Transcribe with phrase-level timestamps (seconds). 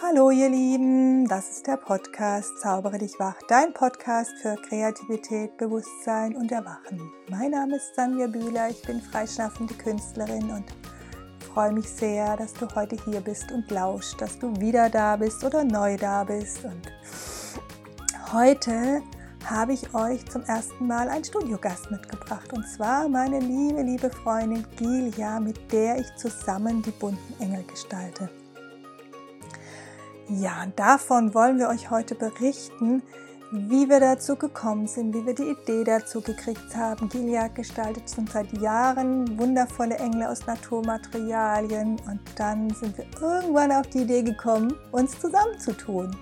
[0.00, 6.36] Hallo ihr Lieben, das ist der Podcast Zaubere dich wach, dein Podcast für Kreativität, Bewusstsein
[6.36, 7.10] und Erwachen.
[7.28, 10.66] Mein Name ist Sanja Bühler, ich bin freischaffende Künstlerin und
[11.52, 15.42] freue mich sehr, dass du heute hier bist und lauscht, dass du wieder da bist
[15.42, 16.64] oder neu da bist.
[16.64, 16.92] Und
[18.32, 19.02] heute
[19.46, 24.64] habe ich euch zum ersten Mal einen Studiogast mitgebracht und zwar meine liebe, liebe Freundin
[24.76, 28.30] Gilia, mit der ich zusammen die bunten Engel gestalte.
[30.30, 33.02] Ja, davon wollen wir euch heute berichten,
[33.50, 37.08] wie wir dazu gekommen sind, wie wir die Idee dazu gekriegt haben.
[37.08, 43.86] Gilead gestaltet schon seit Jahren wundervolle Engel aus Naturmaterialien und dann sind wir irgendwann auf
[43.86, 46.14] die Idee gekommen, uns zusammenzutun.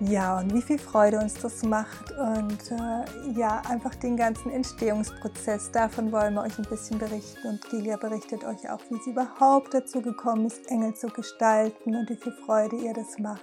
[0.00, 5.72] Ja, und wie viel Freude uns das macht und äh, ja, einfach den ganzen Entstehungsprozess,
[5.72, 9.74] davon wollen wir euch ein bisschen berichten und Gilia berichtet euch auch, wie sie überhaupt
[9.74, 13.42] dazu gekommen ist, Engel zu gestalten und wie viel Freude ihr das macht.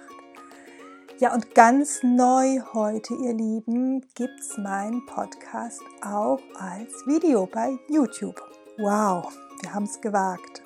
[1.18, 7.78] Ja, und ganz neu heute, ihr Lieben, gibt es meinen Podcast auch als Video bei
[7.88, 8.40] YouTube.
[8.78, 10.62] Wow, wir haben es gewagt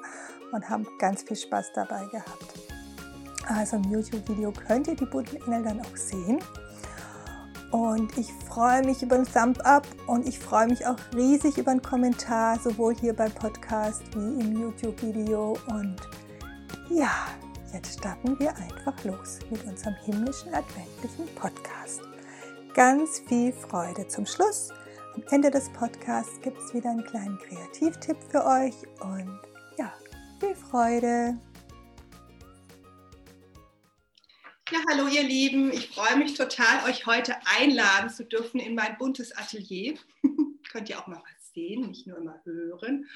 [0.53, 2.70] und haben ganz viel Spaß dabei gehabt.
[3.51, 6.39] Also im YouTube-Video könnt ihr die bunten Engel dann auch sehen.
[7.73, 11.83] Und ich freue mich über ein Thumb-Up und ich freue mich auch riesig über einen
[11.83, 15.57] Kommentar, sowohl hier beim Podcast wie im YouTube-Video.
[15.69, 15.97] Und
[16.91, 17.11] ja,
[17.73, 22.03] jetzt starten wir einfach los mit unserem himmlischen adventlichen Podcast.
[22.75, 24.71] Ganz viel Freude zum Schluss.
[25.15, 29.41] Am Ende des Podcasts gibt es wieder einen kleinen Kreativtipp für euch und
[29.77, 29.93] ja,
[30.39, 31.37] viel Freude.
[34.91, 35.73] Hallo ihr Lieben.
[35.73, 39.95] Ich freue mich total, euch heute einladen zu dürfen in mein buntes Atelier.
[40.73, 43.09] Könnt ihr auch mal was sehen, nicht nur immer hören.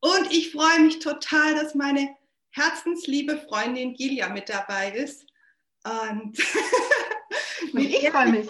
[0.00, 2.16] Und ich freue mich total, dass meine
[2.50, 5.26] herzensliebe Freundin Gilia mit dabei ist.
[5.84, 6.38] Und
[7.74, 8.48] ich freue mich.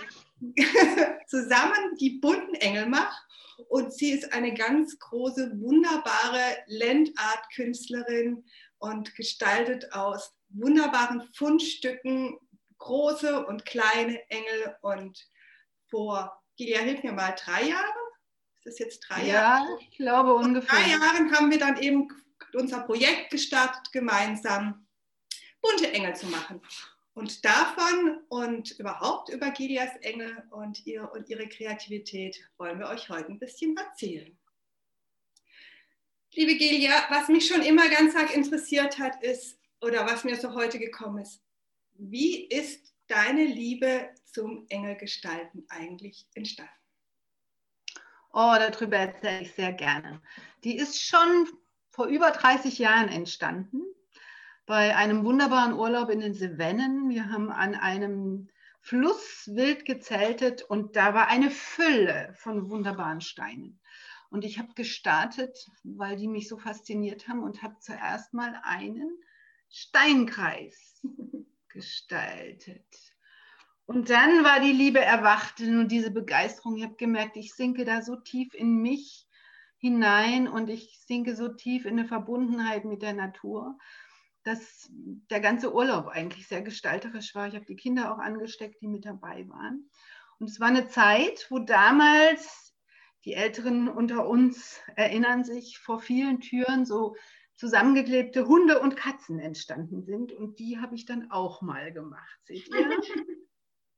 [1.26, 3.26] zusammen die bunten Engel macht.
[3.70, 8.44] Und sie ist eine ganz große, wunderbare Landart-Künstlerin
[8.78, 12.36] und gestaltet aus wunderbaren Fundstücken,
[12.82, 14.76] große und kleine Engel.
[14.80, 15.26] Und
[15.88, 18.02] vor, Gilia, hilf mir mal, drei Jahren?
[18.56, 19.68] Ist das jetzt drei ja, Jahre?
[19.70, 20.70] Ja, ich glaube ungefähr.
[20.70, 22.08] Vor drei Jahren haben wir dann eben
[22.54, 24.86] unser Projekt gestartet, gemeinsam
[25.60, 26.60] bunte Engel zu machen.
[27.14, 33.08] Und davon und überhaupt über Gilias Engel und, ihr, und ihre Kreativität wollen wir euch
[33.10, 34.38] heute ein bisschen erzählen.
[36.34, 40.54] Liebe Gilia, was mich schon immer ganz arg interessiert hat, ist, oder was mir so
[40.54, 41.42] heute gekommen ist.
[42.04, 46.72] Wie ist deine Liebe zum Engelgestalten eigentlich entstanden?
[48.32, 50.20] Oh, darüber erzähle ich sehr gerne.
[50.64, 51.46] Die ist schon
[51.90, 53.82] vor über 30 Jahren entstanden
[54.66, 57.08] bei einem wunderbaren Urlaub in den Cevennen.
[57.08, 58.48] Wir haben an einem
[58.80, 63.80] Fluss wild gezeltet und da war eine Fülle von wunderbaren Steinen.
[64.28, 69.20] Und ich habe gestartet, weil die mich so fasziniert haben und habe zuerst mal einen
[69.70, 71.00] Steinkreis
[71.72, 72.86] gestaltet.
[73.86, 76.76] Und dann war die Liebe erwacht und diese Begeisterung.
[76.76, 79.26] Ich habe gemerkt, ich sinke da so tief in mich
[79.78, 83.76] hinein und ich sinke so tief in eine Verbundenheit mit der Natur,
[84.44, 87.48] dass der ganze Urlaub eigentlich sehr gestalterisch war.
[87.48, 89.90] Ich habe die Kinder auch angesteckt, die mit dabei waren.
[90.38, 92.74] Und es war eine Zeit, wo damals
[93.24, 97.14] die Älteren unter uns erinnern sich vor vielen Türen so
[97.56, 100.32] zusammengeklebte Hunde und Katzen entstanden sind.
[100.32, 102.38] Und die habe ich dann auch mal gemacht.
[102.44, 102.88] Seht ihr?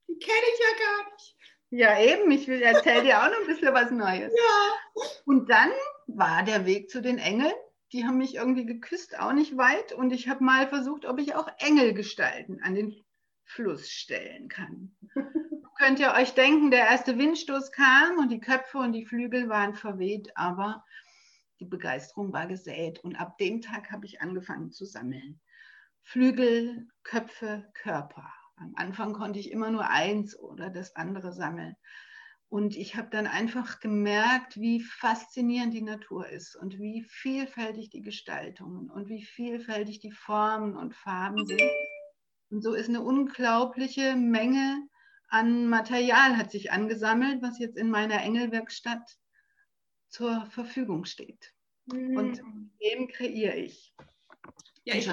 [0.07, 1.35] Die kenne ich ja gar nicht.
[1.71, 2.31] Ja, eben.
[2.31, 4.31] Ich will erzähle dir auch noch ein bisschen was Neues.
[4.33, 5.03] Ja.
[5.25, 5.71] Und dann
[6.07, 7.53] war der Weg zu den Engeln.
[7.91, 9.93] Die haben mich irgendwie geküsst, auch nicht weit.
[9.93, 13.05] Und ich habe mal versucht, ob ich auch Engelgestalten an den
[13.45, 14.95] Fluss stellen kann.
[15.77, 19.75] Könnt ihr euch denken, der erste Windstoß kam und die Köpfe und die Flügel waren
[19.75, 20.83] verweht, aber
[21.59, 25.39] die Begeisterung war gesät und ab dem Tag habe ich angefangen zu sammeln.
[26.01, 28.31] Flügel, Köpfe, Körper.
[28.57, 31.75] Am Anfang konnte ich immer nur eins oder das andere sammeln.
[32.47, 38.01] Und ich habe dann einfach gemerkt, wie faszinierend die Natur ist und wie vielfältig die
[38.01, 41.61] Gestaltungen und wie vielfältig die Formen und Farben sind.
[42.51, 44.87] Und so ist eine unglaubliche Menge
[45.27, 49.17] an Material hat sich angesammelt, was jetzt in meiner Engelwerkstatt
[50.15, 51.53] zur Verfügung steht.
[51.87, 52.17] Mhm.
[52.17, 52.41] Und
[52.81, 53.93] dem kreiere ich.
[54.85, 55.09] Ja, ich,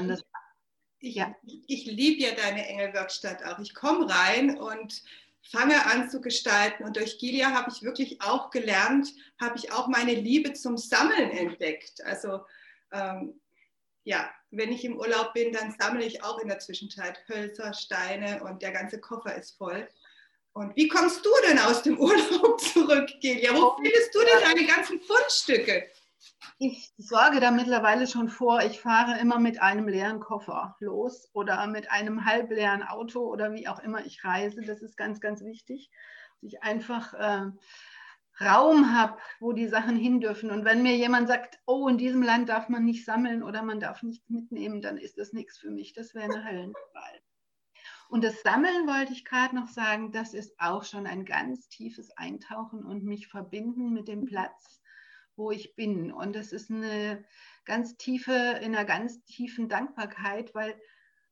[1.00, 1.34] ich, ja.
[1.42, 3.58] ich liebe ja deine Engelwerkstatt auch.
[3.58, 5.02] Ich komme rein und
[5.50, 6.84] fange an zu gestalten.
[6.84, 11.30] Und durch Gilia habe ich wirklich auch gelernt, habe ich auch meine Liebe zum Sammeln
[11.30, 12.02] entdeckt.
[12.04, 12.42] Also
[12.92, 13.40] ähm,
[14.04, 18.44] ja, wenn ich im Urlaub bin, dann sammle ich auch in der Zwischenzeit Hölzer, Steine
[18.44, 19.88] und der ganze Koffer ist voll.
[20.54, 23.54] Und wie kommst du denn aus dem Urlaub zurück, Gelia?
[23.54, 25.88] Wo findest du denn deine ganzen Fundstücke?
[26.58, 31.66] Ich sorge da mittlerweile schon vor, ich fahre immer mit einem leeren Koffer los oder
[31.66, 34.62] mit einem halbleeren Auto oder wie auch immer ich reise.
[34.62, 35.90] Das ist ganz, ganz wichtig,
[36.34, 37.50] dass ich einfach äh,
[38.40, 40.50] Raum habe, wo die Sachen hin dürfen.
[40.50, 43.80] Und wenn mir jemand sagt, oh, in diesem Land darf man nicht sammeln oder man
[43.80, 45.92] darf nichts mitnehmen, dann ist das nichts für mich.
[45.94, 47.22] Das wäre eine Höllenqual.
[48.12, 52.10] Und das Sammeln wollte ich gerade noch sagen, das ist auch schon ein ganz tiefes
[52.10, 54.82] Eintauchen und mich verbinden mit dem Platz,
[55.34, 56.12] wo ich bin.
[56.12, 57.24] Und das ist eine
[57.64, 60.78] ganz tiefe, in einer ganz tiefen Dankbarkeit, weil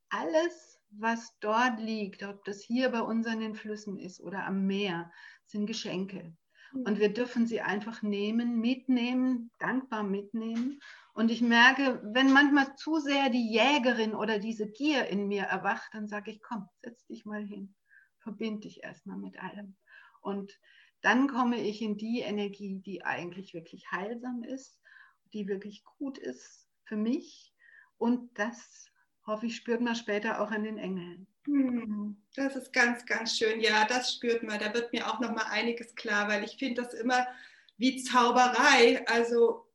[0.09, 4.67] alles, was dort liegt, ob das hier bei uns an den Flüssen ist oder am
[4.67, 5.13] Meer,
[5.45, 6.35] sind Geschenke.
[6.73, 10.81] Und wir dürfen sie einfach nehmen, mitnehmen, dankbar mitnehmen.
[11.21, 15.93] Und ich merke, wenn manchmal zu sehr die Jägerin oder diese Gier in mir erwacht,
[15.93, 17.75] dann sage ich, komm, setz dich mal hin,
[18.21, 19.77] verbind dich erstmal mit allem.
[20.23, 20.59] Und
[21.03, 24.81] dann komme ich in die Energie, die eigentlich wirklich heilsam ist,
[25.35, 27.53] die wirklich gut ist für mich.
[27.99, 28.87] Und das,
[29.27, 31.27] hoffe ich, spürt man später auch an den Engeln.
[31.45, 33.61] Hm, das ist ganz, ganz schön.
[33.61, 34.59] Ja, das spürt man.
[34.59, 37.27] Da wird mir auch noch mal einiges klar, weil ich finde das immer
[37.77, 39.07] wie Zauberei.
[39.07, 39.70] Also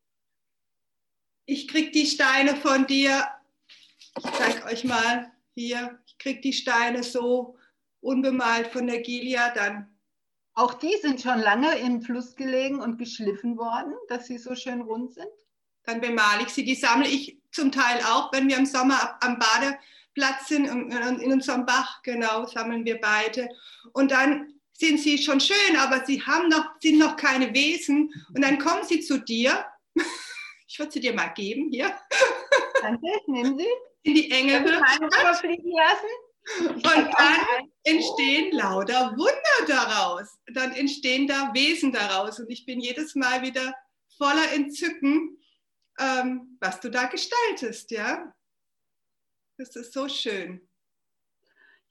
[1.45, 3.27] ich kriege die Steine von dir.
[4.17, 5.99] Ich zeige euch mal hier.
[6.05, 7.57] Ich kriege die Steine so
[8.01, 9.53] unbemalt von der Gilia.
[9.53, 9.95] Dann
[10.53, 14.81] auch die sind schon lange im Fluss gelegen und geschliffen worden, dass sie so schön
[14.81, 15.27] rund sind.
[15.83, 16.63] Dann bemale ich sie.
[16.63, 19.77] Die sammle ich zum Teil auch, wenn wir im Sommer am Bade
[20.13, 23.49] Platz sind in unserem Bach, genau, sammeln wir beide.
[23.91, 28.11] Und dann sind sie schon schön, aber sie haben noch, sind noch keine Wesen.
[28.33, 29.65] Und dann kommen sie zu dir.
[30.75, 31.97] Ich würde sie dir mal geben hier.
[32.81, 33.67] Danke, nehmen Sie.
[34.03, 34.59] In die Enge.
[35.73, 36.09] lassen.
[36.59, 40.37] Und dann entstehen lauter Wunder daraus.
[40.53, 42.41] Dann entstehen da Wesen daraus.
[42.41, 43.73] Und ich bin jedes Mal wieder
[44.17, 45.41] voller Entzücken,
[45.97, 48.35] ähm, was du da gestaltest, ja.
[49.57, 50.67] Das ist so schön.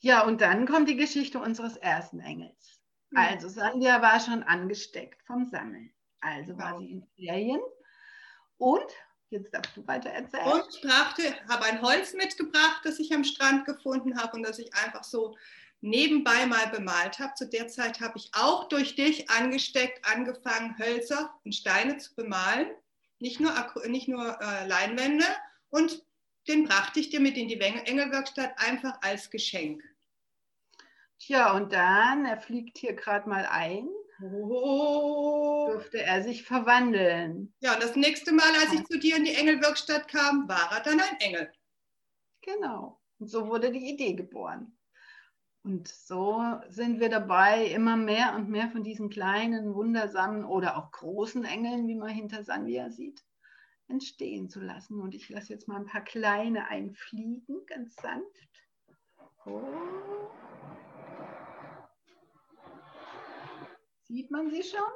[0.00, 2.82] Ja, und dann kommt die Geschichte unseres ersten Engels.
[3.14, 5.90] Also Sandja war schon angesteckt vom Sammeln.
[6.20, 7.62] Also war sie in Ferien.
[8.58, 8.86] Und,
[9.30, 10.46] jetzt darfst du weiter erzählen.
[10.46, 14.58] Und ich brachte, habe ein Holz mitgebracht, das ich am Strand gefunden habe und das
[14.58, 15.36] ich einfach so
[15.80, 17.34] nebenbei mal bemalt habe.
[17.34, 22.68] Zu der Zeit habe ich auch durch dich angesteckt angefangen, Hölzer und Steine zu bemalen.
[23.18, 23.52] Nicht nur,
[23.86, 25.26] nicht nur äh, Leinwände.
[25.68, 26.02] Und
[26.48, 29.82] den brachte ich dir mit in die Engelwerkstatt einfach als Geschenk.
[31.18, 33.88] Tja, und dann, er fliegt hier gerade mal ein,
[34.22, 35.70] oh.
[35.72, 37.54] durfte er sich verwandeln.
[37.60, 40.82] Ja, und das nächste Mal, als ich zu dir in die Engelwerkstatt kam, war er
[40.82, 41.52] dann ein Engel.
[42.42, 43.00] Genau.
[43.18, 44.76] Und so wurde die Idee geboren.
[45.64, 50.90] Und so sind wir dabei, immer mehr und mehr von diesen kleinen, wundersamen oder auch
[50.90, 53.24] großen Engeln, wie man hinter Sanvia sieht,
[53.88, 55.00] entstehen zu lassen.
[55.00, 58.50] Und ich lasse jetzt mal ein paar kleine einfliegen, ganz sanft.
[59.46, 59.62] Oh.
[64.14, 64.92] Sieht man sie schon?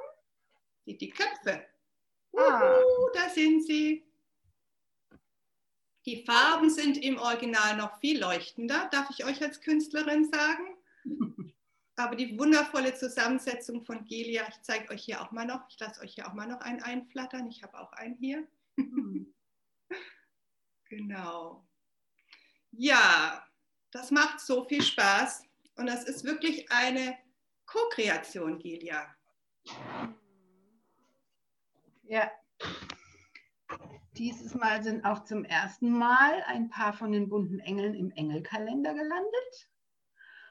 [0.85, 1.65] Sieht die Köpfe.
[2.37, 2.79] Ah.
[2.79, 4.05] Uh, da sind sie.
[6.05, 10.77] Die Farben sind im Original noch viel leuchtender, darf ich euch als Künstlerin sagen.
[11.97, 15.99] Aber die wundervolle Zusammensetzung von Gelia, ich zeige euch hier auch mal noch, ich lasse
[15.99, 17.49] euch hier auch mal noch einen einflattern.
[17.49, 18.47] Ich habe auch einen hier.
[20.85, 21.67] genau.
[22.71, 23.45] Ja,
[23.91, 25.43] das macht so viel Spaß
[25.75, 27.17] und das ist wirklich eine
[27.71, 29.05] Co-Kreation, Gilia.
[32.03, 32.31] Ja.
[34.17, 38.95] Dieses Mal sind auch zum ersten Mal ein paar von den bunten Engeln im Engelkalender
[38.95, 39.69] gelandet,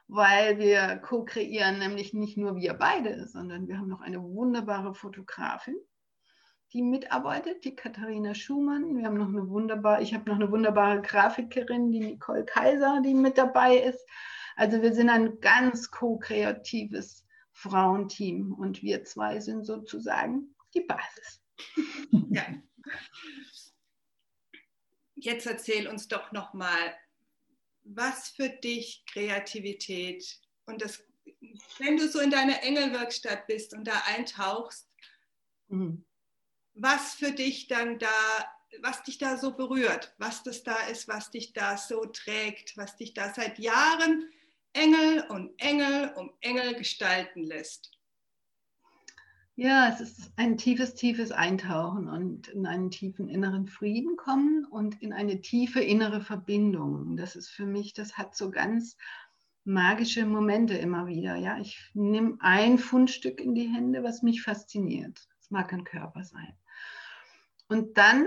[0.07, 5.77] weil wir co-kreieren, nämlich nicht nur wir beide, sondern wir haben noch eine wunderbare Fotografin,
[6.73, 8.97] die mitarbeitet, die Katharina Schumann.
[8.97, 13.15] Wir haben noch eine wunderbare, ich habe noch eine wunderbare Grafikerin, die Nicole Kaiser, die
[13.15, 14.07] mit dabei ist.
[14.59, 21.43] Also wir sind ein ganz ko-kreatives Frauenteam und wir zwei sind sozusagen die Basis.
[22.31, 22.47] Ja.
[25.17, 26.95] Jetzt erzähl uns doch noch mal,
[27.83, 31.03] was für dich Kreativität und das,
[31.79, 34.89] wenn du so in deiner Engelwerkstatt bist und da eintauchst,
[35.69, 36.05] mhm
[36.79, 38.09] was für dich dann da,
[38.81, 42.97] was dich da so berührt, was das da ist, was dich da so trägt, was
[42.97, 44.31] dich da seit Jahren
[44.73, 47.99] Engel und Engel um Engel gestalten lässt.
[49.57, 55.03] Ja, es ist ein tiefes, tiefes Eintauchen und in einen tiefen inneren Frieden kommen und
[55.03, 57.17] in eine tiefe innere Verbindung.
[57.17, 58.97] Das ist für mich, das hat so ganz
[59.65, 61.35] magische Momente immer wieder.
[61.35, 65.29] Ja, ich nehme ein Fundstück in die Hände, was mich fasziniert.
[65.41, 66.57] Es mag ein Körper sein.
[67.69, 68.27] Und dann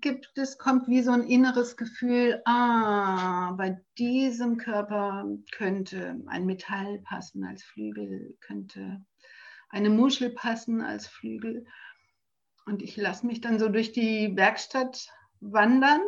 [0.00, 7.00] gibt es, kommt wie so ein inneres Gefühl, ah, bei diesem Körper könnte ein Metall
[7.00, 9.04] passen als Flügel, könnte
[9.68, 11.66] eine Muschel passen als Flügel.
[12.64, 15.10] Und ich lasse mich dann so durch die Werkstatt
[15.40, 16.00] wandern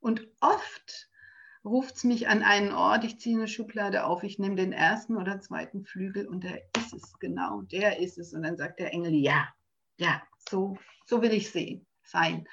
[0.00, 1.08] und oft
[1.64, 5.16] ruft es mich an einen Ort, ich ziehe eine Schublade auf, ich nehme den ersten
[5.16, 8.32] oder zweiten Flügel und der ist es, genau, der ist es.
[8.32, 9.48] Und dann sagt der Engel, ja,
[9.98, 12.48] ja, so, so will ich sehen, sein.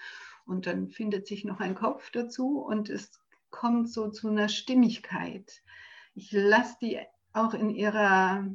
[0.48, 5.62] Und dann findet sich noch ein Kopf dazu und es kommt so zu einer Stimmigkeit.
[6.16, 7.00] Ich lasse die
[7.34, 8.46] auch in ihrer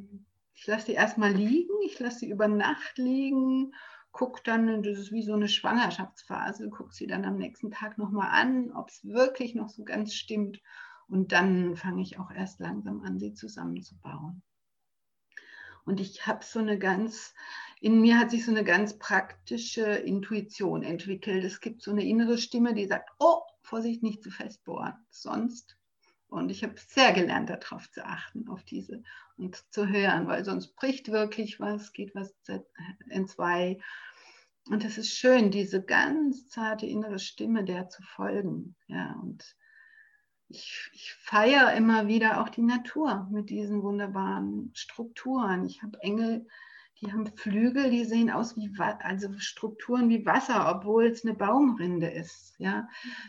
[0.55, 3.73] ich lasse die erstmal liegen, ich lasse sie über Nacht liegen,
[4.11, 8.29] gucke dann, das ist wie so eine Schwangerschaftsphase, gucke sie dann am nächsten Tag nochmal
[8.31, 10.61] an, ob es wirklich noch so ganz stimmt.
[11.07, 14.41] Und dann fange ich auch erst langsam an, sie zusammenzubauen.
[15.85, 17.33] Und ich habe so eine ganz,
[17.83, 21.43] in mir hat sich so eine ganz praktische Intuition entwickelt.
[21.43, 25.75] Es gibt so eine innere Stimme, die sagt, oh, Vorsicht, nicht zu fest bohren, sonst
[26.33, 29.03] und ich habe sehr gelernt, darauf zu achten, auf diese
[29.37, 32.33] und zu hören, weil sonst bricht wirklich was, geht was
[33.09, 33.77] in zwei.
[34.69, 38.75] Und es ist schön, diese ganz zarte innere Stimme der zu folgen.
[38.87, 39.55] Ja, und
[40.49, 45.65] ich, ich feiere immer wieder auch die Natur mit diesen wunderbaren Strukturen.
[45.65, 46.47] Ich habe Engel,
[47.03, 52.07] die haben Flügel, die sehen aus wie also Strukturen wie Wasser, obwohl es eine Baumrinde
[52.07, 52.55] ist.
[52.59, 52.87] Ja,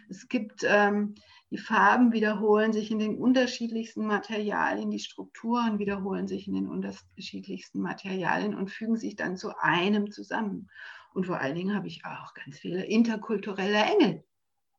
[0.08, 1.14] es gibt ähm,
[1.50, 7.80] die Farben wiederholen sich in den unterschiedlichsten Materialien, die Strukturen wiederholen sich in den unterschiedlichsten
[7.80, 10.68] Materialien und fügen sich dann zu einem zusammen.
[11.12, 14.24] Und vor allen Dingen habe ich auch ganz viele interkulturelle Engel,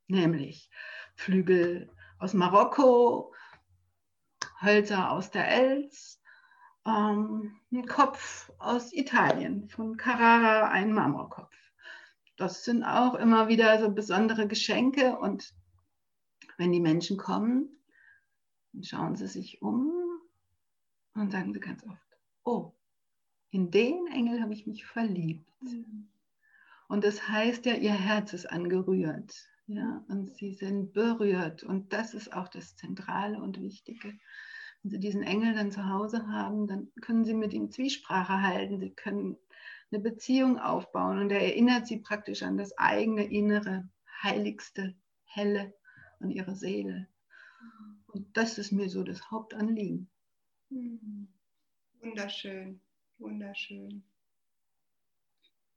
[0.08, 0.70] nämlich
[1.16, 3.34] Flügel aus Marokko,
[4.62, 6.22] Hölzer aus der Els,
[6.86, 11.56] ähm, ein Kopf aus Italien, von Carrara, ein Marmorkopf.
[12.38, 15.54] Das sind auch immer wieder so besondere Geschenke und
[16.58, 17.70] wenn die Menschen kommen,
[18.74, 19.92] dann schauen sie sich um
[21.14, 22.74] und sagen sie ganz oft, oh,
[23.52, 25.50] in den Engel habe ich mich verliebt.
[25.62, 26.10] Mhm.
[26.88, 29.34] Und das heißt ja, ihr Herz ist angerührt.
[29.68, 31.64] Ja, und sie sind berührt.
[31.64, 34.14] Und das ist auch das Zentrale und Wichtige.
[34.86, 38.80] Wenn Sie diesen Engel dann zu Hause haben, dann können Sie mit ihm Zwiesprache halten.
[38.80, 39.36] Sie können
[39.92, 41.18] eine Beziehung aufbauen.
[41.18, 43.90] Und er erinnert Sie praktisch an das eigene innere,
[44.22, 45.74] heiligste, helle
[46.20, 47.08] an ihre Seele.
[48.06, 50.08] Und das ist mir so das Hauptanliegen.
[50.70, 51.30] Mhm.
[52.02, 52.80] Wunderschön,
[53.18, 54.04] wunderschön.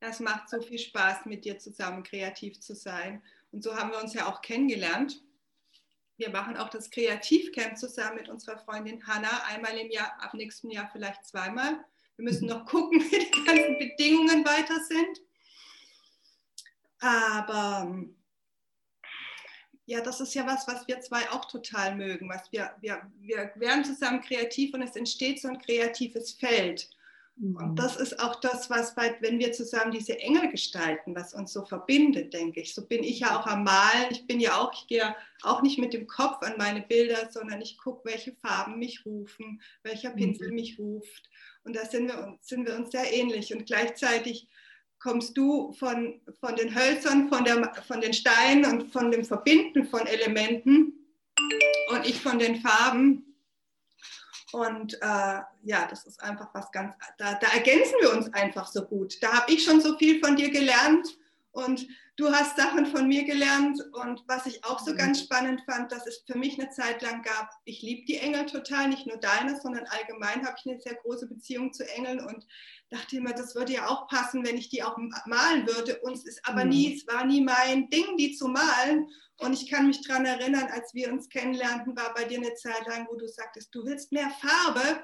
[0.01, 3.23] Das macht so viel Spaß, mit dir zusammen kreativ zu sein.
[3.53, 5.23] Und so haben wir uns ja auch kennengelernt.
[6.19, 10.71] Wir machen auch das Kreativcamp zusammen mit unserer Freundin Hanna, einmal im Jahr, ab nächstem
[10.71, 11.85] Jahr vielleicht zweimal.
[12.17, 15.21] Wir müssen noch gucken, wie die ganzen Bedingungen weiter sind.
[16.99, 18.05] Aber
[19.87, 22.29] ja, das ist ja was, was wir zwei auch total mögen.
[22.29, 26.91] Was wir, wir, wir werden zusammen kreativ und es entsteht so ein kreatives Feld.
[27.39, 27.57] Mhm.
[27.57, 31.53] Und das ist auch das, was bei, wenn wir zusammen diese Engel gestalten, was uns
[31.53, 32.75] so verbindet, denke ich.
[32.75, 34.09] So bin ich ja auch am Malen.
[34.11, 37.61] Ich bin ja auch, ich gehe auch nicht mit dem Kopf an meine Bilder, sondern
[37.61, 40.55] ich gucke, welche Farben mich rufen, welcher Pinsel mhm.
[40.55, 41.31] mich ruft.
[41.65, 43.55] Und da sind wir, sind wir uns sehr ähnlich.
[43.55, 44.49] Und gleichzeitig
[44.99, 49.87] kommst du von, von den Hölzern, von, der, von den Steinen und von dem Verbinden
[49.87, 50.93] von Elementen
[51.91, 53.28] und ich von den Farben.
[54.53, 58.83] Und äh, ja, das ist einfach was ganz, da, da ergänzen wir uns einfach so
[58.83, 59.23] gut.
[59.23, 61.07] Da habe ich schon so viel von dir gelernt
[61.59, 65.91] und du hast Sachen von mir gelernt und was ich auch so ganz spannend fand,
[65.91, 69.17] dass es für mich eine Zeit lang gab, ich liebe die Engel total, nicht nur
[69.17, 72.47] deine, sondern allgemein habe ich eine sehr große Beziehung zu Engeln und
[72.91, 74.97] dachte immer, das würde ja auch passen, wenn ich die auch
[75.27, 75.99] malen würde.
[76.01, 79.09] Und es ist aber nie, es war nie mein Ding, die zu malen.
[79.39, 82.87] Und ich kann mich daran erinnern, als wir uns kennenlernten, war bei dir eine Zeit
[82.87, 85.03] lang, wo du sagtest, du willst mehr Farbe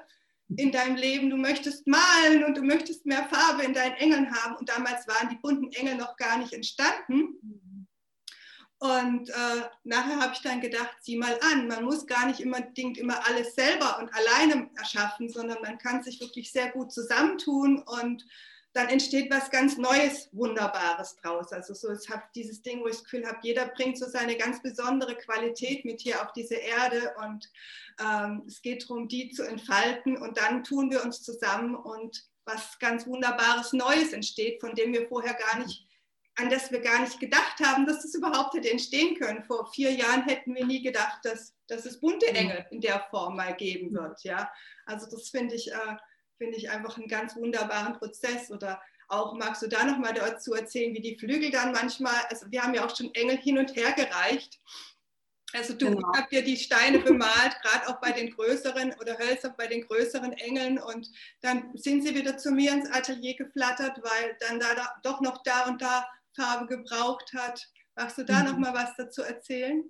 [0.57, 4.55] in deinem Leben, du möchtest malen und du möchtest mehr Farbe in deinen Engeln haben.
[4.55, 7.87] Und damals waren die bunten Engel noch gar nicht entstanden.
[8.77, 12.97] Und äh, nachher habe ich dann gedacht, sieh mal an, man muss gar nicht unbedingt
[12.97, 18.25] immer alles selber und alleine erschaffen, sondern man kann sich wirklich sehr gut zusammentun und
[18.75, 21.53] dann entsteht was ganz Neues, Wunderbares draus.
[21.53, 24.35] Also so, ich habe dieses Ding, wo ich das Gefühl habe, jeder bringt so seine
[24.35, 27.49] ganz besondere Qualität mit hier auf diese Erde und
[28.01, 32.77] ähm, es geht darum, die zu entfalten und dann tun wir uns zusammen und was
[32.79, 35.87] ganz Wunderbares Neues entsteht, von dem wir vorher gar nicht,
[36.35, 39.45] an das wir gar nicht gedacht haben, dass das überhaupt hätte entstehen können.
[39.45, 42.35] Vor vier Jahren hätten wir nie gedacht, dass, dass es bunte mhm.
[42.35, 44.21] Engel in der Form mal geben wird.
[44.25, 44.51] Ja?
[44.85, 45.95] Also das finde ich, äh,
[46.37, 48.51] find ich einfach einen ganz wunderbaren Prozess.
[48.51, 52.63] Oder auch magst du da nochmal dazu erzählen, wie die Flügel dann manchmal, also wir
[52.63, 54.59] haben ja auch schon Engel hin und her gereicht
[55.55, 56.11] also du genau.
[56.15, 60.33] habt ja die Steine bemalt, gerade auch bei den größeren oder Hölzer bei den größeren
[60.33, 61.09] Engeln und
[61.41, 65.43] dann sind sie wieder zu mir ins Atelier geflattert, weil dann da, da doch noch
[65.43, 67.65] da und da Farbe gebraucht hat.
[67.95, 68.45] Magst du da mhm.
[68.45, 69.83] noch mal was dazu erzählen?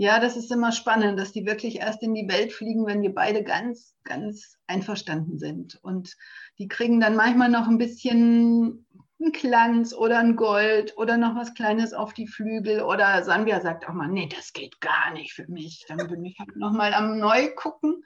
[0.00, 3.12] Ja, das ist immer spannend, dass die wirklich erst in die Welt fliegen, wenn wir
[3.12, 5.80] beide ganz, ganz einverstanden sind.
[5.82, 6.16] Und
[6.56, 8.86] die kriegen dann manchmal noch ein bisschen
[9.20, 12.82] ein Glanz oder ein Gold oder noch was Kleines auf die Flügel.
[12.82, 15.84] Oder Sandra sagt auch mal, nee, das geht gar nicht für mich.
[15.88, 18.04] Dann bin ich halt nochmal am Neu gucken.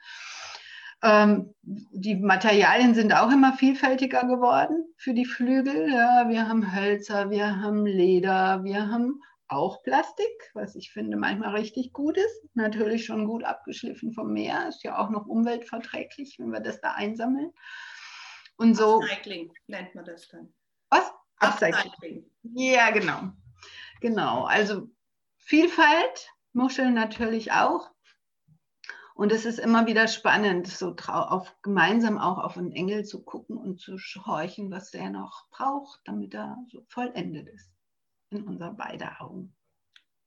[1.03, 5.93] Ähm, die Materialien sind auch immer vielfältiger geworden für die Flügel.
[5.93, 9.21] Ja, wir haben Hölzer, wir haben Leder, wir haben
[9.53, 12.47] auch Plastik, was ich finde manchmal richtig gut ist.
[12.53, 16.93] Natürlich schon gut abgeschliffen vom Meer, ist ja auch noch umweltverträglich, wenn wir das da
[16.93, 17.51] einsammeln.
[18.57, 18.97] Und so.
[18.97, 20.53] Recycling nennt man das dann.
[20.89, 21.11] Was?
[21.37, 22.29] Upcycling.
[22.43, 23.31] Ja, genau.
[24.01, 24.45] Genau.
[24.45, 24.89] Also
[25.37, 27.89] Vielfalt, Muscheln natürlich auch.
[29.15, 33.57] Und es ist immer wieder spannend, so auf, gemeinsam auch auf einen Engel zu gucken
[33.57, 37.73] und zu horchen, was der noch braucht, damit er so vollendet ist
[38.33, 39.55] in unser beider Augen.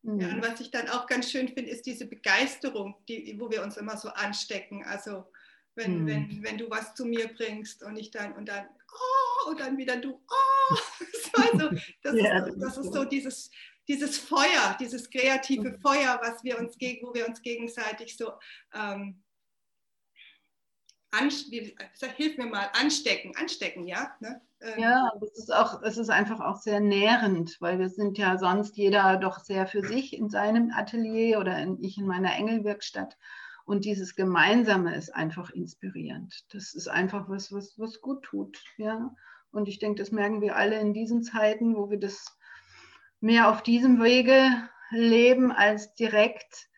[0.02, 0.20] Mhm.
[0.20, 3.62] Ja, und was ich dann auch ganz schön finde, ist diese Begeisterung, die, wo wir
[3.62, 4.84] uns immer so anstecken.
[4.84, 5.24] Also
[5.74, 6.06] wenn, mhm.
[6.06, 9.76] wenn, wenn du was zu mir bringst und ich dann und dann, oh, und dann
[9.76, 10.76] wieder du, oh.
[11.34, 11.70] also,
[12.02, 13.50] das, ja, ist, das ist so dieses,
[13.88, 15.80] dieses Feuer, dieses kreative mhm.
[15.80, 18.32] Feuer, was wir uns wo wir uns gegenseitig so
[18.74, 19.22] ähm,
[22.16, 24.14] hilf mir mal, anstecken, anstecken, ja?
[24.20, 24.40] Ne?
[24.60, 28.38] Ähm, ja, das ist auch, es ist einfach auch sehr nährend, weil wir sind ja
[28.38, 33.16] sonst jeder doch sehr für sich in seinem Atelier oder in, ich in meiner Engelwerkstatt.
[33.64, 36.44] Und dieses Gemeinsame ist einfach inspirierend.
[36.52, 38.62] Das ist einfach was, was, was gut tut.
[38.76, 39.14] Ja?
[39.50, 42.38] Und ich denke, das merken wir alle in diesen Zeiten, wo wir das
[43.20, 44.50] mehr auf diesem Wege
[44.90, 46.68] leben als direkt,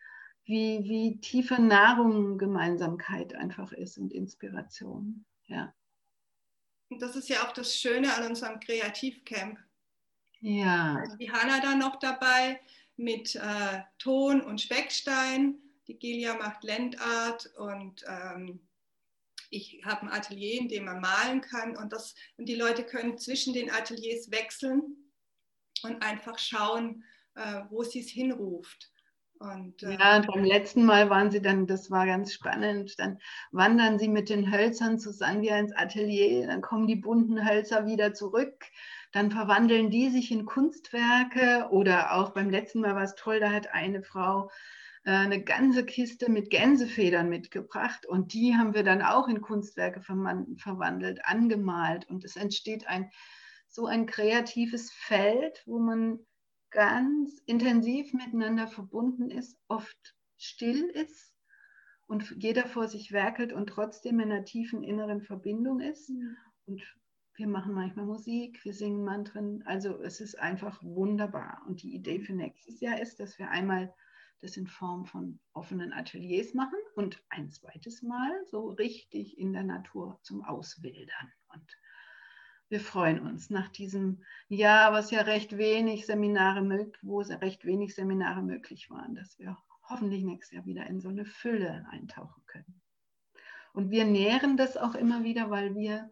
[0.45, 5.25] wie, wie tiefe Nahrung Gemeinsamkeit einfach ist und Inspiration.
[5.45, 5.73] Ja.
[6.89, 9.59] Und das ist ja auch das Schöne an unserem Kreativcamp.
[10.41, 10.95] Ja.
[10.95, 12.59] Also die Hanna da noch dabei
[12.97, 18.59] mit äh, Ton und Speckstein die Gilia macht Landart und ähm,
[19.49, 23.17] ich habe ein Atelier, in dem man malen kann und, das, und die Leute können
[23.17, 24.95] zwischen den Ateliers wechseln
[25.81, 28.91] und einfach schauen, äh, wo sie es hinruft.
[29.39, 33.19] Und, äh, ja, beim letzten Mal waren sie dann, das war ganz spannend, dann
[33.51, 38.13] wandern sie mit den Hölzern zu Sandia ins Atelier, dann kommen die bunten Hölzer wieder
[38.13, 38.65] zurück,
[39.13, 43.49] dann verwandeln die sich in Kunstwerke oder auch beim letzten Mal war es toll, da
[43.51, 44.51] hat eine Frau
[45.05, 50.01] äh, eine ganze Kiste mit Gänsefedern mitgebracht und die haben wir dann auch in Kunstwerke
[50.01, 53.09] verwandelt, angemalt und es entsteht ein
[53.71, 56.19] so ein kreatives Feld, wo man
[56.71, 61.33] ganz intensiv miteinander verbunden ist, oft still ist
[62.07, 66.09] und jeder vor sich werkelt und trotzdem in einer tiefen inneren Verbindung ist.
[66.09, 66.37] Mhm.
[66.65, 66.97] Und
[67.35, 69.63] wir machen manchmal Musik, wir singen Mantren.
[69.65, 71.61] Also es ist einfach wunderbar.
[71.67, 73.93] Und die Idee für nächstes Jahr ist, dass wir einmal
[74.41, 79.63] das in Form von offenen Ateliers machen und ein zweites Mal so richtig in der
[79.63, 81.31] Natur zum Auswildern.
[81.49, 81.77] Und
[82.69, 87.95] wir freuen uns nach diesem Jahr, was ja recht wenig Seminare möglich, wo recht wenig
[87.95, 89.57] Seminare möglich waren, dass wir
[89.89, 92.81] hoffentlich nächstes Jahr wieder in so eine Fülle eintauchen können.
[93.73, 96.11] Und wir nähren das auch immer wieder, weil wir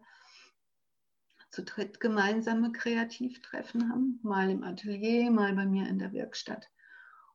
[1.50, 6.68] zu dritt gemeinsame Kreativtreffen haben, mal im Atelier, mal bei mir in der Werkstatt.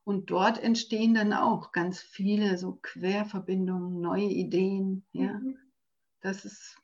[0.04, 5.04] Und dort entstehen dann auch ganz viele so Querverbindungen, neue Ideen.
[5.12, 5.32] Ja.
[5.32, 5.56] Mhm.
[6.20, 6.78] Das ist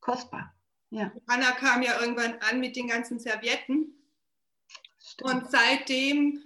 [0.00, 0.54] kostbar.
[0.90, 1.12] Ja.
[1.26, 3.94] Anna kam ja irgendwann an mit den ganzen Servietten.
[4.98, 5.30] Stimmt.
[5.30, 6.42] Und seitdem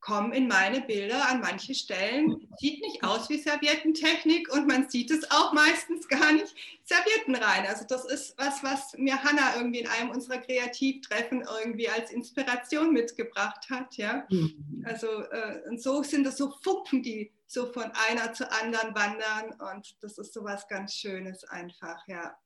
[0.00, 5.10] kommen in meine Bilder an manche Stellen, sieht nicht aus wie Serviettentechnik und man sieht
[5.10, 7.66] es auch meistens gar nicht, Servietten rein.
[7.66, 12.92] Also das ist was, was mir Hanna irgendwie in einem unserer Kreativtreffen irgendwie als Inspiration
[12.92, 13.96] mitgebracht hat.
[13.98, 14.26] Ja?
[14.30, 14.84] Mhm.
[14.86, 19.52] Also äh, und so sind das so Funken, die so von einer zur anderen wandern
[19.72, 22.36] und das ist so was ganz Schönes einfach, ja.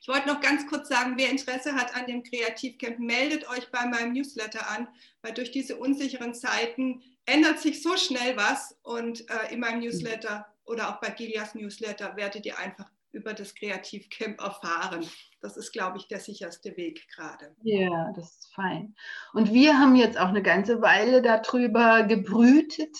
[0.00, 3.84] Ich wollte noch ganz kurz sagen, wer Interesse hat an dem Kreativcamp, meldet euch bei
[3.86, 4.88] meinem Newsletter an,
[5.20, 10.46] weil durch diese unsicheren Zeiten ändert sich so schnell was und äh, in meinem Newsletter
[10.64, 15.04] oder auch bei Gilias Newsletter werdet ihr einfach über das Kreativcamp erfahren.
[15.40, 17.54] Das ist, glaube ich, der sicherste Weg gerade.
[17.62, 18.94] Ja, das ist fein.
[19.32, 22.96] Und wir haben jetzt auch eine ganze Weile darüber gebrütet,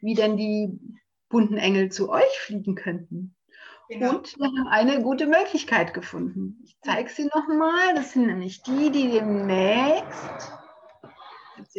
[0.00, 0.78] wie denn die
[1.28, 3.36] bunten Engel zu euch fliegen könnten.
[3.92, 4.16] Genau.
[4.16, 6.58] Und wir haben eine gute Möglichkeit gefunden.
[6.64, 7.94] Ich zeige sie nochmal.
[7.94, 10.52] Das sind nämlich die, die demnächst.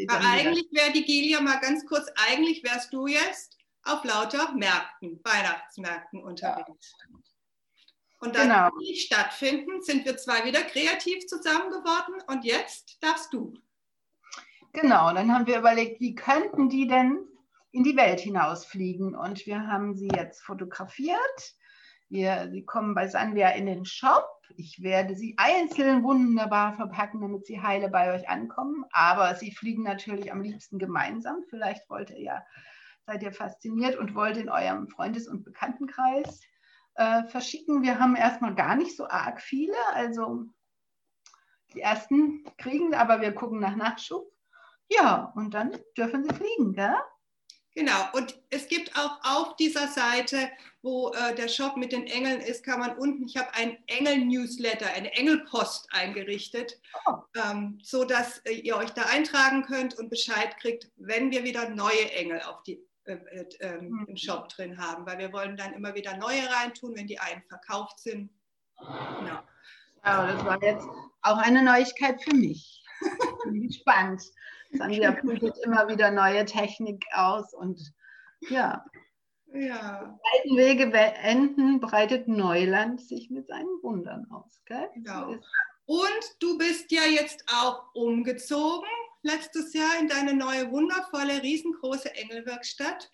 [0.07, 5.19] Aber eigentlich wäre die Gilia mal ganz kurz, eigentlich wärst du jetzt auf lauter Märkten,
[5.23, 6.93] Weihnachtsmärkten unterwegs.
[7.09, 7.17] Ja.
[8.19, 8.69] Und dann genau.
[8.79, 13.53] die stattfinden, sind wir zwei wieder kreativ zusammen geworden und jetzt darfst du.
[14.71, 17.27] Genau, dann haben wir überlegt, wie könnten die denn
[17.71, 19.15] in die Welt hinausfliegen?
[19.15, 21.55] Und wir haben sie jetzt fotografiert.
[22.09, 24.27] Wir, sie kommen bei Sanvia in den Shop.
[24.55, 28.85] Ich werde sie einzeln wunderbar verpacken, damit sie heile bei euch ankommen.
[28.91, 31.43] Aber sie fliegen natürlich am liebsten gemeinsam.
[31.49, 32.45] Vielleicht wollt ihr ja,
[33.05, 36.41] seid ihr fasziniert und wollt in eurem Freundes- und Bekanntenkreis
[36.95, 37.81] äh, verschicken.
[37.81, 40.45] Wir haben erstmal gar nicht so arg viele, also
[41.73, 44.31] die ersten kriegen, aber wir gucken nach Nachschub.
[44.89, 46.95] Ja, und dann dürfen sie fliegen, gell?
[47.75, 50.51] Genau, und es gibt auch auf dieser Seite,
[50.83, 54.87] wo äh, der Shop mit den Engeln ist, kann man unten, ich habe einen Engel-Newsletter,
[54.93, 57.15] eine Engelpost eingerichtet, oh.
[57.35, 61.69] ähm, so dass äh, ihr euch da eintragen könnt und Bescheid kriegt, wenn wir wieder
[61.69, 64.05] neue Engel auf die äh, äh, ähm, mhm.
[64.09, 67.43] im Shop drin haben, weil wir wollen dann immer wieder neue reintun, wenn die einen
[67.49, 68.29] verkauft sind.
[68.77, 69.39] Genau.
[70.05, 70.87] Ja, das war jetzt
[71.21, 72.81] auch eine Neuigkeit für mich.
[73.43, 74.21] Bin gespannt.
[74.73, 77.93] Sandra probiert immer wieder neue Technik aus und
[78.49, 78.85] ja.
[79.53, 80.19] Ja.
[80.33, 84.61] Alten Wege beenden, breitet Neuland sich mit seinen Wundern aus.
[84.65, 84.89] Gell?
[84.95, 85.35] Genau.
[85.85, 88.89] und du bist ja jetzt auch umgezogen
[89.21, 93.09] letztes Jahr in deine neue, wundervolle, riesengroße Engelwerkstatt.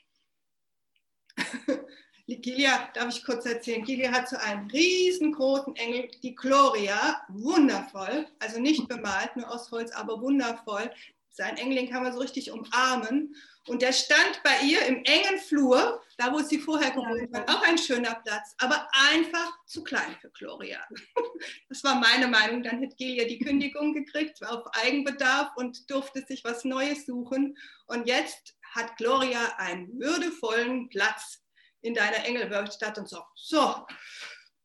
[2.28, 3.84] Gilia, darf ich kurz erzählen?
[3.84, 9.91] Gilia hat so einen riesengroßen Engel, die Gloria, wundervoll, also nicht bemalt, nur aus Holz,
[9.91, 10.91] aber wundervoll.
[11.32, 13.36] Sein Engelin kann man so richtig umarmen.
[13.68, 17.62] Und der stand bei ihr im engen Flur, da wo sie vorher gewohnt hat, auch
[17.62, 20.80] ein schöner Platz, aber einfach zu klein für Gloria.
[21.70, 22.63] Das war meine Meinung.
[22.63, 27.58] Dann hat Gilia die Kündigung gekriegt auf Eigenbedarf und durfte sich was Neues suchen.
[27.86, 31.42] Und jetzt hat Gloria einen würdevollen Platz
[31.82, 33.24] in deiner Engelwerkstatt und so.
[33.36, 33.86] So.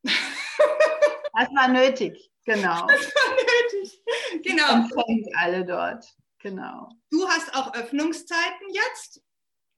[0.03, 2.87] Das war nötig, genau.
[2.87, 4.03] Das war nötig,
[4.43, 4.73] genau.
[4.73, 6.05] Empfängt alle dort.
[6.45, 6.91] Genau.
[7.11, 9.23] Du hast auch Öffnungszeiten jetzt?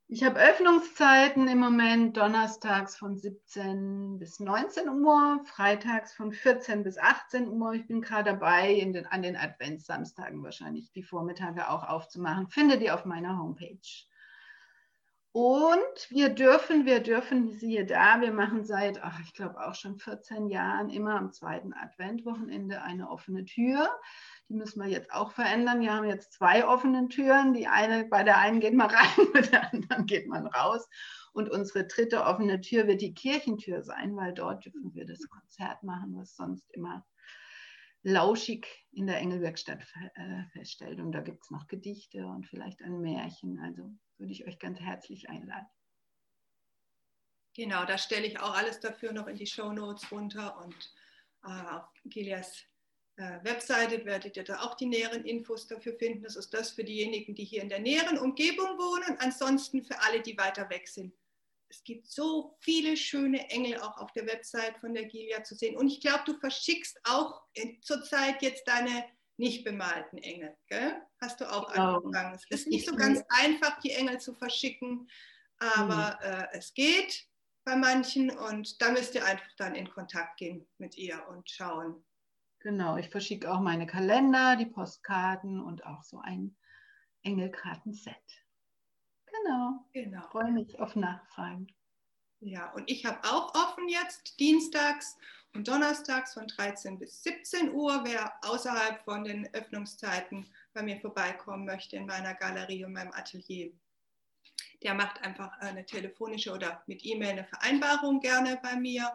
[0.09, 6.99] Ich habe Öffnungszeiten im Moment donnerstags von 17 bis 19 Uhr, freitags von 14 bis
[6.99, 7.75] 18 Uhr.
[7.75, 12.49] Ich bin gerade dabei, den, an den Adventssamstagen wahrscheinlich die Vormittage auch aufzumachen.
[12.49, 13.79] Findet ihr auf meiner Homepage.
[15.31, 19.99] Und wir dürfen, wir dürfen, siehe da, wir machen seit, ach, ich glaube auch schon
[19.99, 23.89] 14 Jahren immer am zweiten Adventwochenende eine offene Tür.
[24.49, 25.81] Die müssen wir jetzt auch verändern.
[25.81, 27.53] Wir haben jetzt zwei offene Türen.
[27.53, 30.89] Die eine, bei der einen geht man rein, bei der anderen geht man raus.
[31.33, 35.83] Und unsere dritte offene Tür wird die Kirchentür sein, weil dort dürfen wir das Konzert
[35.83, 37.05] machen, was sonst immer
[38.03, 39.81] lauschig in der Engelwerkstatt
[40.15, 41.01] äh, feststellt.
[41.01, 43.59] Und da gibt es noch Gedichte und vielleicht ein Märchen.
[43.59, 45.67] Also würde ich euch ganz herzlich einladen.
[47.55, 50.95] Genau, da stelle ich auch alles dafür noch in die Show Notes runter und
[51.45, 52.65] äh, Gilias
[53.17, 56.23] Webseite werdet ihr da auch die näheren Infos dafür finden.
[56.23, 59.19] Das ist das für diejenigen, die hier in der näheren Umgebung wohnen.
[59.21, 61.15] Ansonsten für alle, die weiter weg sind.
[61.69, 65.77] Es gibt so viele schöne Engel auch auf der Website von der Gilia zu sehen.
[65.77, 67.43] Und ich glaube, du verschickst auch
[67.81, 69.05] zurzeit jetzt deine
[69.39, 70.57] nicht bemalten Engel.
[70.69, 71.03] Gell?
[71.21, 71.97] Hast du auch genau.
[71.97, 72.35] angefangen.
[72.35, 75.11] Es ist nicht so ganz einfach, die Engel zu verschicken,
[75.59, 76.31] aber mhm.
[76.31, 77.27] äh, es geht
[77.65, 82.05] bei manchen und da müsst ihr einfach dann in Kontakt gehen mit ihr und schauen,
[82.67, 86.57] Genau, ich verschicke auch meine Kalender, die Postkarten und auch so ein
[87.23, 88.17] Engelkartenset.
[89.25, 89.87] Genau.
[89.93, 90.23] genau.
[90.33, 91.69] Freue mich auf Nachfragen.
[92.41, 95.17] Ja, und ich habe auch offen jetzt dienstags
[95.55, 98.01] und donnerstags von 13 bis 17 Uhr.
[98.05, 103.71] Wer außerhalb von den Öffnungszeiten bei mir vorbeikommen möchte in meiner Galerie und meinem Atelier,
[104.83, 109.09] der macht einfach eine telefonische oder mit E-Mail eine Vereinbarung gerne bei mir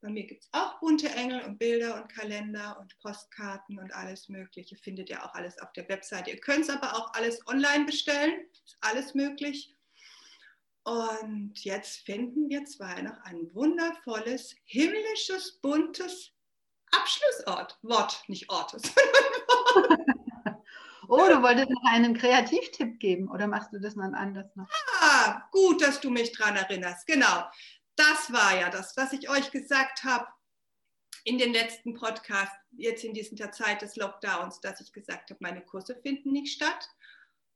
[0.00, 4.28] bei mir gibt es auch bunte Engel und Bilder und Kalender und Postkarten und alles
[4.28, 4.76] Mögliche.
[4.76, 6.30] Findet ihr auch alles auf der Webseite.
[6.30, 8.46] Ihr könnt es aber auch alles online bestellen.
[8.64, 9.76] Ist alles möglich.
[10.84, 16.32] Und jetzt finden wir zwei noch ein wundervolles, himmlisches, buntes
[16.92, 17.78] Abschlussort.
[17.82, 18.74] Wort, nicht Ort,
[21.08, 24.68] Oh, du wolltest noch einen Kreativtipp geben oder machst du das dann anders noch?
[25.00, 27.04] Ah, gut, dass du mich daran erinnerst.
[27.04, 27.42] Genau.
[28.00, 30.26] Das war ja das, was ich euch gesagt habe
[31.24, 35.60] in den letzten Podcasts, jetzt in dieser Zeit des Lockdowns, dass ich gesagt habe, meine
[35.60, 36.88] Kurse finden nicht statt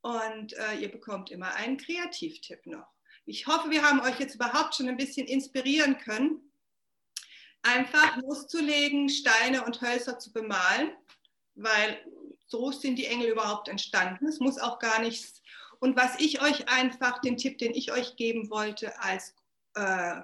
[0.03, 2.93] und äh, ihr bekommt immer einen Kreativtipp noch.
[3.25, 6.53] Ich hoffe, wir haben euch jetzt überhaupt schon ein bisschen inspirieren können,
[7.63, 10.93] einfach loszulegen, Steine und Hölzer zu bemalen,
[11.55, 12.05] weil
[12.47, 14.27] so sind die Engel überhaupt entstanden.
[14.27, 15.41] Es muss auch gar nichts.
[15.81, 19.35] Und was ich euch einfach, den Tipp, den ich euch geben wollte, als
[19.75, 20.21] äh,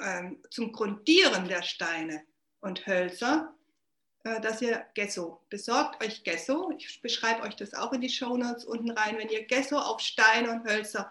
[0.00, 2.22] äh, zum Grundieren der Steine
[2.60, 3.54] und Hölzer,
[4.24, 8.64] äh, dass ihr Gesso, besorgt euch Gesso, ich beschreibe euch das auch in die Shownotes
[8.64, 11.08] unten rein, wenn ihr Gesso auf Steine und Hölzer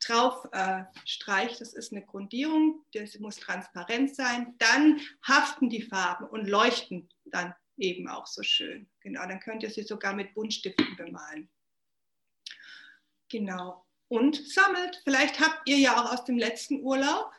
[0.00, 6.26] drauf äh, streicht, das ist eine Grundierung, das muss transparent sein, dann haften die Farben
[6.26, 8.88] und leuchten dann eben auch so schön.
[9.00, 11.48] Genau, dann könnt ihr sie sogar mit Buntstiften bemalen.
[13.28, 13.86] Genau.
[14.08, 15.00] Und sammelt.
[15.04, 17.32] Vielleicht habt ihr ja auch aus dem letzten Urlaub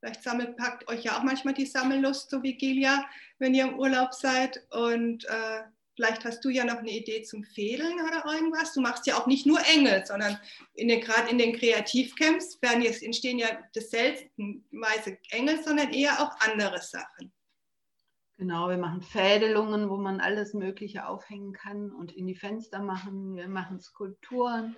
[0.00, 3.04] Vielleicht sammelt, packt euch ja auch manchmal die Sammellust, so wie Gilia,
[3.38, 4.62] wenn ihr im Urlaub seid.
[4.70, 5.62] Und äh,
[5.96, 8.74] vielleicht hast du ja noch eine Idee zum Fädeln oder irgendwas.
[8.74, 10.38] Du machst ja auch nicht nur Engel, sondern
[10.76, 16.80] gerade in den Kreativcamps werden jetzt entstehen ja das seltenweise Engel, sondern eher auch andere
[16.80, 17.32] Sachen.
[18.36, 23.34] Genau, wir machen Fädelungen, wo man alles Mögliche aufhängen kann und in die Fenster machen.
[23.34, 24.76] Wir machen Skulpturen,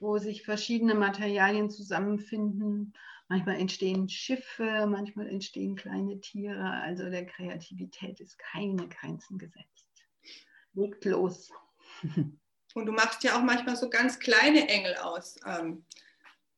[0.00, 2.92] wo sich verschiedene Materialien zusammenfinden.
[3.28, 6.70] Manchmal entstehen Schiffe, manchmal entstehen kleine Tiere.
[6.80, 9.86] Also der Kreativität ist keine Grenzen gesetzt.
[10.72, 11.50] Legt los.
[12.74, 15.84] Und du machst ja auch manchmal so ganz kleine Engel aus, ähm,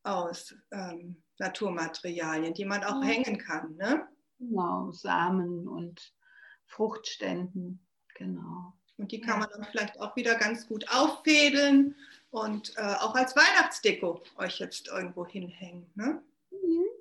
[0.03, 3.09] aus ähm, Naturmaterialien, die man auch ja.
[3.09, 3.75] hängen kann.
[3.77, 4.07] Ne?
[4.39, 6.15] Genau, Samen und
[6.67, 7.85] Fruchtständen.
[8.15, 8.75] Genau.
[8.97, 11.97] Und die kann man dann vielleicht auch wieder ganz gut auffädeln
[12.31, 15.91] und äh, auch als Weihnachtsdeko euch jetzt irgendwo hinhängen.
[15.95, 16.23] Ne?
[16.71, 17.01] Mhm.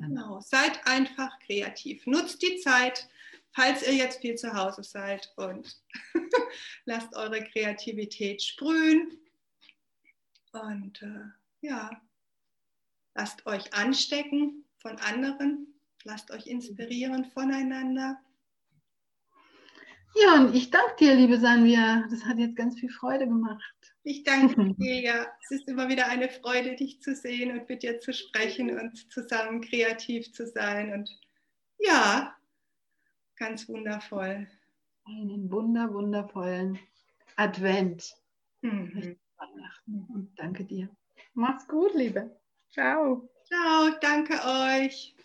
[0.00, 0.40] Genau.
[0.40, 2.06] Seid einfach kreativ.
[2.06, 3.08] Nutzt die Zeit,
[3.52, 5.80] falls ihr jetzt viel zu Hause seid und
[6.84, 9.18] lasst eure Kreativität sprühen.
[10.52, 11.26] Und äh,
[11.60, 11.90] ja,
[13.14, 18.18] lasst euch anstecken von anderen, lasst euch inspirieren voneinander.
[20.14, 22.06] Ja, und ich danke dir, liebe Sanvia.
[22.10, 23.95] Das hat jetzt ganz viel Freude gemacht.
[24.06, 25.26] Ich danke dir, ja.
[25.42, 29.12] Es ist immer wieder eine Freude, dich zu sehen und mit dir zu sprechen und
[29.12, 30.92] zusammen kreativ zu sein.
[30.92, 31.10] Und
[31.80, 32.36] ja,
[33.34, 34.46] ganz wundervoll.
[35.06, 36.78] Einen wunder, wundervollen
[37.34, 38.14] Advent.
[38.60, 39.16] Mhm.
[39.90, 40.88] Und danke dir.
[41.34, 42.30] Mach's gut, Liebe.
[42.70, 43.28] Ciao.
[43.44, 45.15] Ciao, danke euch.